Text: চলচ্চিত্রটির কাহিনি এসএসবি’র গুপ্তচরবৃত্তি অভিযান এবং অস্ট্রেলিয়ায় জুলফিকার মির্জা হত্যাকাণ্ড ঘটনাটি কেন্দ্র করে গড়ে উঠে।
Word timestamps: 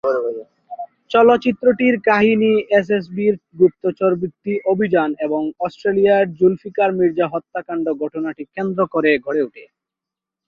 চলচ্চিত্রটির 1.11 1.95
কাহিনি 2.07 2.51
এসএসবি’র 2.79 3.35
গুপ্তচরবৃত্তি 3.59 4.53
অভিযান 4.65 5.09
এবং 5.25 5.41
অস্ট্রেলিয়ায় 5.59 6.27
জুলফিকার 6.37 6.89
মির্জা 6.97 7.27
হত্যাকাণ্ড 7.33 7.85
ঘটনাটি 8.01 8.43
কেন্দ্র 8.55 8.81
করে 8.93 9.11
গড়ে 9.25 9.41
উঠে। 9.47 9.63